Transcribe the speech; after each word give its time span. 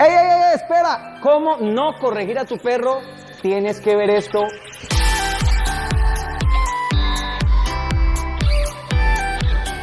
¡Ey, 0.00 0.06
ey, 0.10 0.16
ey! 0.16 0.54
Espera. 0.54 1.18
¿Cómo 1.20 1.56
no 1.56 1.98
corregir 1.98 2.38
a 2.38 2.44
tu 2.44 2.56
perro? 2.56 3.00
Tienes 3.42 3.80
que 3.80 3.96
ver 3.96 4.10
esto. 4.10 4.44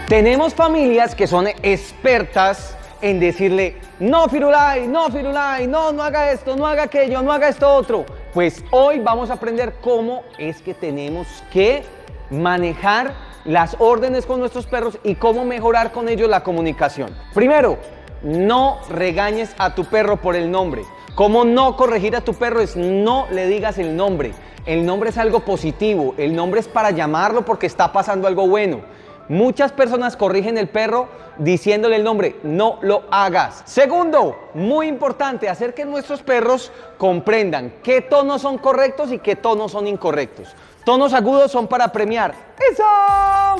Tenemos 0.07 0.53
familias 0.53 1.15
que 1.15 1.27
son 1.27 1.47
expertas 1.47 2.77
en 3.01 3.19
decirle, 3.19 3.81
no 3.99 4.29
Firulai, 4.29 4.87
no 4.87 5.09
Firulai, 5.09 5.67
no, 5.67 5.91
no 5.91 6.03
haga 6.03 6.31
esto, 6.31 6.55
no 6.55 6.65
haga 6.65 6.83
aquello, 6.83 7.21
no 7.21 7.33
haga 7.33 7.49
esto 7.49 7.67
otro. 7.67 8.05
Pues 8.33 8.63
hoy 8.71 8.99
vamos 8.99 9.29
a 9.29 9.33
aprender 9.33 9.75
cómo 9.81 10.23
es 10.37 10.61
que 10.61 10.73
tenemos 10.73 11.27
que 11.51 11.83
manejar 12.29 13.13
las 13.43 13.75
órdenes 13.79 14.25
con 14.25 14.39
nuestros 14.39 14.65
perros 14.65 14.97
y 15.03 15.15
cómo 15.15 15.43
mejorar 15.43 15.91
con 15.91 16.07
ellos 16.07 16.29
la 16.29 16.41
comunicación. 16.41 17.13
Primero, 17.33 17.77
no 18.25 18.79
regañes 18.89 19.55
a 19.57 19.75
tu 19.75 19.85
perro 19.85 20.17
por 20.17 20.35
el 20.35 20.51
nombre. 20.51 20.83
Cómo 21.13 21.45
no 21.45 21.77
corregir 21.77 22.15
a 22.15 22.21
tu 22.21 22.33
perro 22.33 22.59
es 22.59 22.75
no 22.75 23.27
le 23.31 23.47
digas 23.47 23.77
el 23.77 23.95
nombre. 23.95 24.33
El 24.65 24.83
nombre 24.83 25.11
es 25.11 25.17
algo 25.19 25.41
positivo, 25.41 26.15
el 26.17 26.35
nombre 26.35 26.59
es 26.59 26.67
para 26.67 26.89
llamarlo 26.89 27.45
porque 27.45 27.67
está 27.67 27.93
pasando 27.93 28.27
algo 28.27 28.47
bueno. 28.47 28.81
Muchas 29.29 29.71
personas 29.71 30.17
corrigen 30.17 30.57
el 30.57 30.67
perro 30.67 31.07
diciéndole 31.37 31.97
el 31.97 32.03
nombre, 32.03 32.37
no 32.43 32.79
lo 32.81 33.03
hagas. 33.11 33.61
Segundo, 33.65 34.49
muy 34.55 34.87
importante, 34.87 35.49
hacer 35.49 35.75
que 35.75 35.85
nuestros 35.85 36.23
perros 36.23 36.71
comprendan 36.97 37.75
qué 37.83 38.01
tonos 38.01 38.41
son 38.41 38.57
correctos 38.57 39.11
y 39.11 39.19
qué 39.19 39.35
tonos 39.35 39.71
son 39.71 39.87
incorrectos. 39.87 40.55
Tonos 40.83 41.13
agudos 41.13 41.51
son 41.51 41.67
para 41.67 41.91
premiar. 41.91 42.33
¡Eso! 42.71 42.83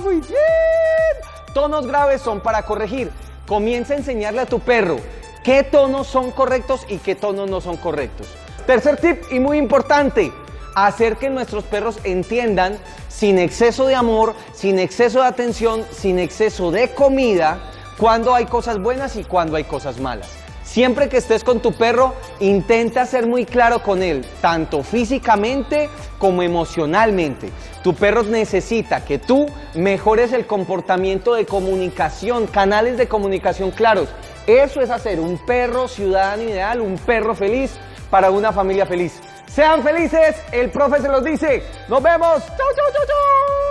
¡Muy 0.04 0.16
bien! 0.16 1.54
Tonos 1.54 1.86
graves 1.88 2.22
son 2.22 2.40
para 2.42 2.64
corregir. 2.64 3.12
Comienza 3.48 3.94
a 3.94 3.98
enseñarle 3.98 4.42
a 4.42 4.46
tu 4.46 4.60
perro 4.60 4.98
qué 5.44 5.64
tonos 5.64 6.08
son 6.08 6.32
correctos 6.32 6.86
y 6.90 6.98
qué 6.98 7.16
tonos 7.16 7.50
no 7.50 7.62
son 7.62 7.78
correctos. 7.78 8.28
Tercer 8.66 8.98
tip 8.98 9.24
y 9.32 9.40
muy 9.40 9.58
importante, 9.60 10.32
hacer 10.76 11.18
que 11.18 11.30
nuestros 11.30 11.64
perros 11.64 12.00
entiendan 12.04 12.78
sin 13.08 13.38
exceso 13.38 13.86
de 13.86 13.96
amor, 13.96 14.34
sin 14.54 14.80
exceso 14.80 15.22
de 15.22 15.28
atención, 15.28 15.86
sin 15.92 16.18
exceso 16.18 16.72
de 16.72 16.94
comida, 16.94 17.60
cuando 17.98 18.34
hay 18.34 18.46
cosas 18.46 18.80
buenas 18.82 19.16
y 19.16 19.24
cuando 19.24 19.56
hay 19.56 19.64
cosas 19.64 20.00
malas. 20.00 20.45
Siempre 20.66 21.10
que 21.10 21.18
estés 21.18 21.44
con 21.44 21.62
tu 21.62 21.72
perro, 21.74 22.16
intenta 22.40 23.06
ser 23.06 23.28
muy 23.28 23.46
claro 23.46 23.84
con 23.84 24.02
él, 24.02 24.26
tanto 24.42 24.84
físicamente 24.84 25.90
como 26.18 26.42
emocionalmente. 26.42 27.52
Tu 27.84 27.94
perro 27.94 28.24
necesita 28.24 29.06
que 29.06 29.20
tú 29.20 29.46
mejores 29.76 30.34
el 30.34 30.48
comportamiento 30.48 31.36
de 31.36 31.46
comunicación, 31.46 32.48
canales 32.48 32.98
de 32.98 33.08
comunicación 33.08 33.70
claros. 33.72 34.10
Eso 34.48 34.82
es 34.82 34.90
hacer 34.90 35.20
un 35.20 35.38
perro 35.46 35.88
ciudadano 35.88 36.44
ideal, 36.44 36.82
un 36.82 36.98
perro 36.98 37.36
feliz 37.36 37.72
para 38.10 38.32
una 38.32 38.52
familia 38.52 38.88
feliz. 38.88 39.22
Sean 39.46 39.84
felices, 39.84 40.36
el 40.52 40.72
profe 40.72 41.00
se 41.00 41.08
los 41.08 41.24
dice. 41.24 41.64
Nos 41.88 42.02
vemos. 42.02 42.44
Chau, 42.46 42.58
chau, 42.58 42.92
chau, 42.92 43.06
chau. 43.06 43.65